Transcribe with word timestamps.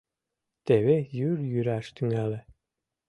Теве 0.65 0.97
йӱр 1.17 1.37
йӱраш 1.51 1.85
тӱҥале 1.95 2.39